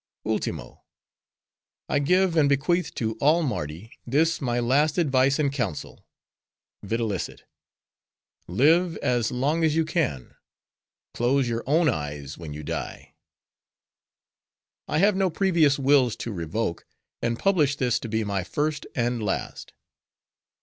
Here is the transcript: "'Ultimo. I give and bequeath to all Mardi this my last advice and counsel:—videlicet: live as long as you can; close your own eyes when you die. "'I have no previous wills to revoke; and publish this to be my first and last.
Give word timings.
"'Ultimo. 0.25 0.81
I 1.87 1.99
give 1.99 2.35
and 2.35 2.49
bequeath 2.49 2.95
to 2.95 3.13
all 3.21 3.43
Mardi 3.43 3.99
this 4.03 4.41
my 4.41 4.59
last 4.59 4.97
advice 4.97 5.37
and 5.37 5.53
counsel:—videlicet: 5.53 7.43
live 8.47 8.97
as 8.97 9.29
long 9.31 9.63
as 9.63 9.75
you 9.75 9.85
can; 9.85 10.33
close 11.13 11.47
your 11.47 11.63
own 11.67 11.87
eyes 11.87 12.35
when 12.35 12.51
you 12.51 12.63
die. 12.63 13.13
"'I 14.87 14.97
have 14.97 15.15
no 15.15 15.29
previous 15.29 15.77
wills 15.77 16.15
to 16.15 16.31
revoke; 16.31 16.87
and 17.21 17.37
publish 17.37 17.75
this 17.75 17.99
to 17.99 18.09
be 18.09 18.23
my 18.23 18.43
first 18.43 18.87
and 18.95 19.21
last. 19.21 19.71